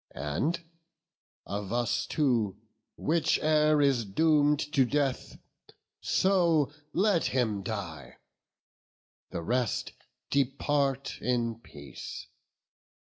And 0.15 0.59
of 1.45 1.71
us 1.71 2.07
two 2.07 2.57
whiche'er 2.97 3.83
is 3.83 4.03
doom'd 4.03 4.57
to 4.73 4.83
death, 4.83 5.37
So 6.01 6.71
let 6.91 7.25
him 7.25 7.61
die! 7.61 8.17
the 9.29 9.43
rest, 9.43 9.93
depart 10.31 11.19
in 11.21 11.59
peace. 11.59 12.25